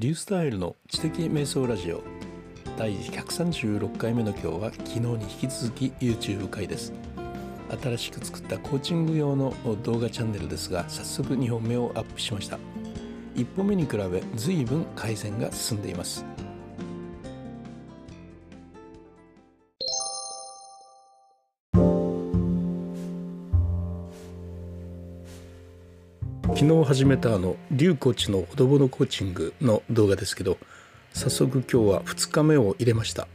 [0.00, 2.04] リュースタイルの知的瞑想ラジオ。
[2.76, 6.92] 第136回目の今日は昨日に引き続き YouTube 回です。
[7.82, 12.60] 新しく作ったコーチング用の動画チャンネルですが早速2本目をアップしました。
[13.34, 16.24] 1本目に比べ随分改善が進んでいます。
[26.54, 30.58] 昨日始めたあのリュウコーチのほどぼのコーチングの動画ですけど
[31.12, 33.28] 早速今日は2日目を入れました。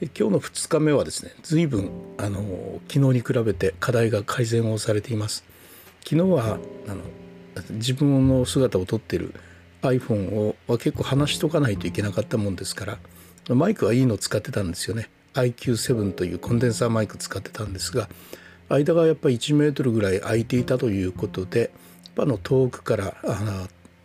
[0.00, 5.44] 今日の2日目はですね随分あの昨日に比べて課題が改善をされています。
[6.04, 7.02] 昨日はあの
[7.70, 9.34] 自分の姿を撮ってる
[9.82, 12.98] iPhone をは結構離しとかないといけなかったもんですか
[13.48, 15.10] らマイクはいいの使ってたんですよね。
[15.34, 18.08] IQ7 というコンデンサーマイク使ってたんですが
[18.68, 21.70] 間がやっぱり1メートルぐらい空いていたということで
[22.18, 23.14] ぱの遠くから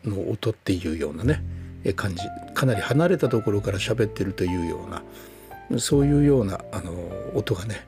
[0.06, 1.44] の音っていうようなね
[1.96, 2.22] 感じ。
[2.54, 6.92] かなり離れたところから喋ってるというようなそういうようなあの
[7.34, 7.86] 音がね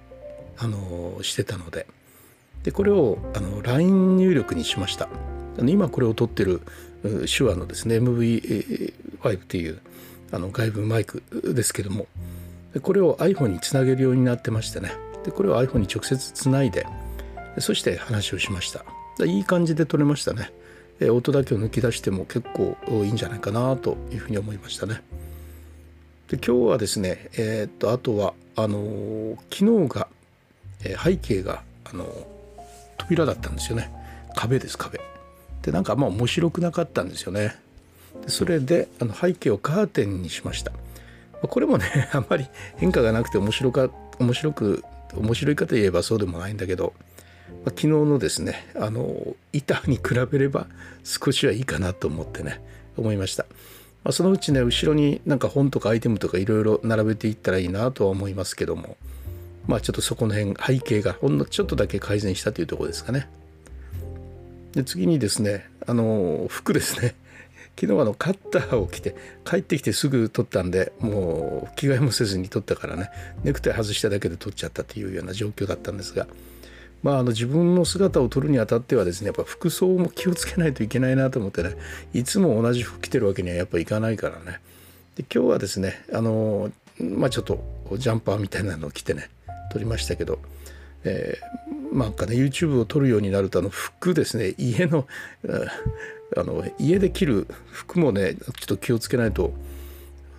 [0.57, 1.85] あのしてたので。
[2.63, 5.07] でこれをあの LINE 入力にしました。
[5.63, 6.61] 今これを撮ってる
[7.03, 9.79] 手話のですね MV5 っていう
[10.31, 11.21] あの外部マイク
[11.53, 12.07] ですけども
[12.81, 14.91] これを iPhone につなげるようになってましてね。
[15.23, 16.87] でこれを iPhone に直接つないで
[17.59, 18.83] そして話をしました。
[19.23, 20.51] いい感じで撮れましたね、
[20.99, 25.01] え音だけを抜き出しても結構いいんじゃないかなというふうに思いましたね。
[26.27, 30.07] で今日はですねえー、っとあとはあのー、昨日が、
[30.83, 32.05] え背景があの
[32.97, 33.91] 扉だったんですよね。
[34.35, 34.99] 壁です壁。
[35.61, 37.55] でなんかあんま面白くなかったんですよね。
[38.21, 40.71] でそれであの背景をカーテンにしました。
[41.41, 46.93] これもね あんまり変化がなくて面白か面白く面白いかといえばそうでもないんだけど、
[47.65, 50.67] 昨日のですねあの板に比べれば
[51.03, 52.61] 少しはいいかなと思ってね
[52.97, 53.45] 思いました、
[54.03, 58.97] まあ、そのうちね後ろになんか本とかアイテムとかいろいろ並べていったらいいなとは思いますけども
[59.67, 63.27] まあちょっとそこの辺背景がほんのちょっとだけ改善したというところですかね。
[64.73, 67.15] で次にですねあの服ですね。
[67.79, 73.09] 昨日あのカッターを着て帰ってきてすぐ取ったんでもう着替えもせずに取ったからね
[73.43, 76.25] ネクタイ外しただけで取っちゃったというような状況だったんですが
[77.05, 81.75] まあ、あの自分の姿を撮るにあたってはですねやっぱ服装も気をつけないといけないなと思ってね
[82.15, 84.59] いつも同じ服着てるわけにはやっぱいかないからね
[85.15, 87.63] で今日はですねあのまあちょっと
[87.95, 89.29] ジャンパーみたいなのを着てね
[89.71, 90.39] 撮りましたけど、
[91.03, 95.05] えー、なんかね YouTube を撮るようになるとあの服ですね家の
[96.35, 99.53] あの家で着る服もねちょっと気をつけないと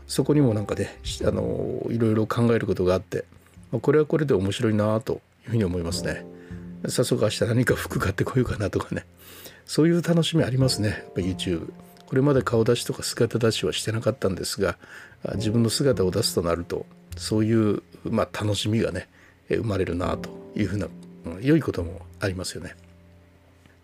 [0.08, 3.24] そこにもなんかねあのいろいろ考えることがあって
[3.70, 6.34] まこれはこれで面白いなというふうに思いますね。
[6.88, 9.04] 早速明日何か服買ってこようかなとかね。
[9.66, 10.88] そういう楽しみありますね。
[10.88, 11.72] やっぱ YouTube
[12.06, 14.78] これまで顔出しとか姿出しはしてなかったんですが
[15.34, 19.08] 自分の姿を出すとなるとそういう、まあ、楽しみがね
[19.48, 20.86] 生まれるなというふうな
[21.40, 22.76] 良いこともありますよね。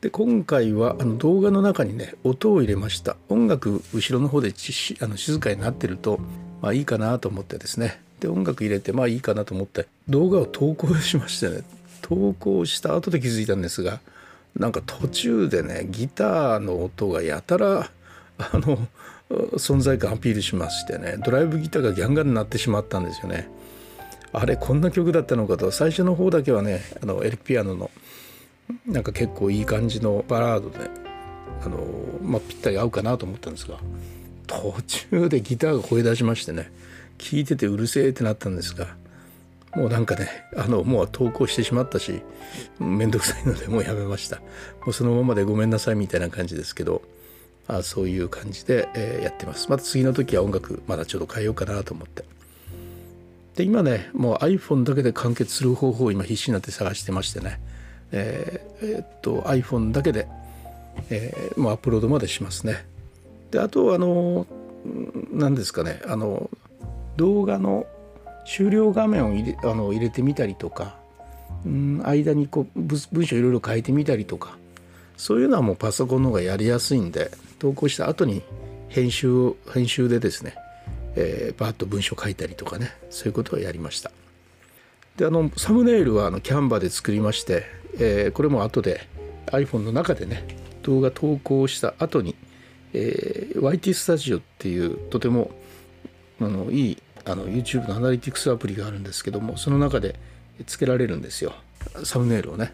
[0.01, 3.17] で今回はあの動画の中にね音を入れました。
[3.29, 4.53] 音楽後ろの方で
[5.01, 6.21] あの静かになってると、
[6.61, 8.01] まあ、いいかなと思ってですね。
[8.21, 11.63] で音楽入れてまあいいかなと思って動画を投稿しましてね。
[12.03, 14.01] 投稿した後で気づいたんですが
[14.57, 17.91] なんか途中でねギターの音がやたら
[18.39, 18.79] あの
[19.55, 23.49] 存在感アピールしましてねドライブギターがギャンガンになってしまったんですよね。
[24.35, 27.91] あれこんな曲だったのかと最初の方だけはねあのエレキピアノの
[28.87, 30.91] なんか結構いい感じのバラードで
[31.65, 31.79] あの、
[32.23, 33.79] まあ、ぴったり合うかなと思ったんですが
[34.47, 36.73] 途中でギターが声出しましてね
[37.19, 38.97] 聴いててうるせえってなったんですが
[39.75, 42.23] もうなんかねあのもう投稿してしまったし
[42.79, 44.37] 面倒くさいのでもうやめました。
[44.37, 44.45] も
[44.89, 47.03] うそのままでごめんなさいみたいな感じですけど
[47.69, 49.71] あそういう感じで、えー、やってます。
[49.71, 52.25] また次の時は音楽まだちょっと変えようかなと思って。
[53.57, 57.61] で今ねもう iPhone だけで完結する方法を今必死になって探してましてね。
[58.13, 60.29] えー、えー、っと iPhone だけで、
[61.09, 62.85] えー、もうアップロードまでしますね。
[63.51, 64.47] であとあの
[65.31, 66.03] 何ですかね。
[66.07, 66.51] あの
[67.17, 67.87] 動画の
[68.47, 70.95] 終了画面を入れあの入れてみたりとか、
[71.65, 74.57] うん、間にこう文章いろいろ書いてみたりとか
[75.17, 78.43] そういうのはもうパソコンの方がやりやすいんで投稿した後に
[78.89, 80.55] 編集編集でですね、
[81.15, 84.11] えー、バーッと文章書いたりとかねそういうことをやりました。
[85.17, 87.65] であのサムネイルはあのキャンバーで作りまして、
[87.99, 89.07] えー、これも後で
[89.47, 90.45] iPhone の中でね
[90.83, 92.35] 動画投稿した後に、
[92.93, 95.51] えー、YT スタジオっていうとても
[96.41, 100.17] あのいいあの YouTube のアナリティクスアプリがあるんですけどもその中で
[100.67, 101.55] つけられるんですよ。
[102.05, 102.73] サムネイルをね。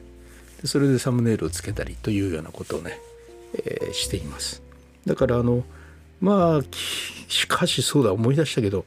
[0.61, 2.99] でそれでサムネイルをつけたりというようなことをね、
[3.55, 4.63] えー、しています。
[5.07, 5.65] だからあの
[6.21, 6.61] まあ
[7.29, 8.85] しかしそうだ思い出したけど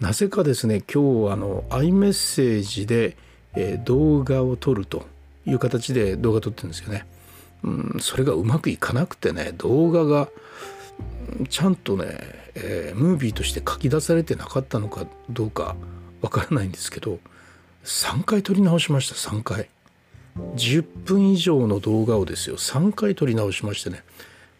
[0.00, 3.16] なぜかですね今日あの iMessage で、
[3.54, 5.06] えー、動画を撮ると
[5.46, 7.06] いう形で動画撮ってるんですよね。
[7.64, 10.28] うん、それがうまくいかなくてね動画が
[11.48, 12.06] ちゃんとね、
[12.54, 15.76] えー、ムービーとして書き出されてなかったのかどうか
[16.20, 17.18] わからないんですけど
[17.84, 19.68] 3回撮り直しました3回。
[20.56, 24.02] 10分以上の動画をですよ3回撮り直しましてね。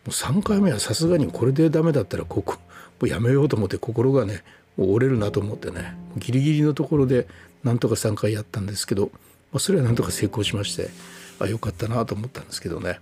[0.05, 2.59] もう3回目はさすがにこれでダメだったらここも
[3.03, 4.43] うやめようと思って心がね
[4.77, 7.27] 折れるなと思ってねギリギリのところで
[7.63, 9.11] なんとか3回やったんですけど、
[9.53, 10.89] まあ、それはなんとか成功しまして
[11.39, 13.01] あよかったなと思ったんですけどね、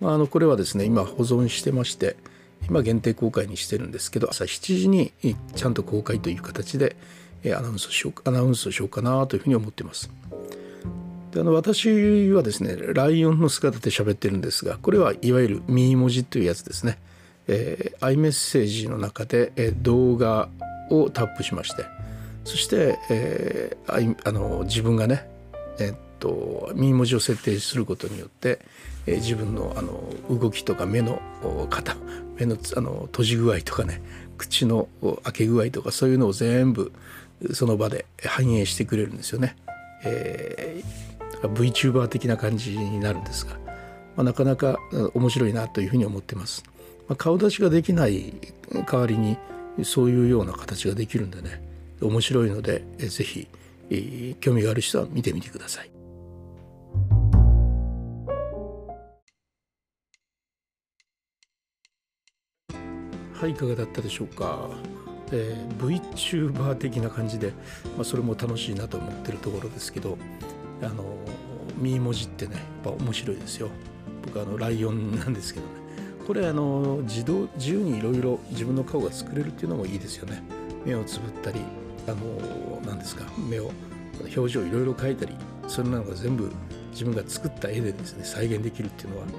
[0.00, 2.16] まあ、あのこれはですね今保存してまして
[2.66, 5.12] 今限定公開にしてるんですけど朝7時に
[5.54, 6.96] ちゃんと公開という形で
[7.46, 10.10] アナウンスしようアナウンスしようかなというふうに思ってます。
[11.32, 16.98] であの私はですねライオンの姿で喋ってるんですがこれはいわゆるミー文字というやつですね。
[17.50, 20.50] えー、iMessage の中で、え、動画
[20.90, 21.86] をタップしまして
[22.44, 25.26] そして、えー、あの自分がね
[25.78, 28.60] えー、とミー文字を設定することによって、
[29.06, 31.20] えー、自分のあの動きとか目の
[31.70, 31.96] 型
[32.36, 34.00] 目のあの閉じ具合とかね
[34.36, 34.88] 口の
[35.24, 36.92] 開け具合とかそういうのを全部
[37.52, 39.56] その場で反映してくれるんですよね。
[40.04, 43.54] えー、VTuber 的な感じになるんですが、
[44.16, 44.78] まあ、なかなか
[45.14, 46.64] 面白いなというふうに思ってます。
[47.08, 48.34] まあ、顔出しができない
[48.86, 49.36] 代わりに
[49.82, 51.62] そういうような形ができるんでね
[52.00, 53.48] 面白いので是非、
[53.90, 55.90] えー、興味がある人は見てみてください。
[63.40, 64.68] はいいかがだったでしょうか。
[65.30, 67.52] えー、VTuber 的な感じで、
[67.96, 70.18] まあ、それも楽しいなと思ってるところですけど
[70.82, 71.04] あの
[71.76, 73.68] ミー文字ってねやっぱ面白いですよ
[74.24, 75.72] 僕あのライオンなんですけどね
[76.26, 80.42] これあの自動自由にいろいろ自分の顔が作れるっていうのもいいですよね
[80.84, 81.60] 目をつぶったり
[82.08, 83.70] あの何ですか目を
[84.34, 85.34] 表情いろいろ描いたり
[85.68, 86.50] それなのが全部
[86.90, 89.32] 自分が作った絵でですね再現できるっていうのは、ま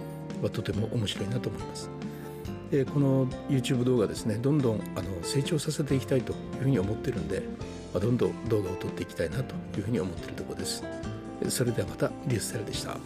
[0.46, 1.99] あ、とても面白いなと思います。
[2.72, 7.42] でこの YouTube 動画ですねどんどんあの成長させていきたいというふうに思ってるんで、
[7.94, 10.84] まあ、どんどん動画を撮っていきたいなというふうに思ってるところです。
[11.48, 12.98] それではまたリューステルでした。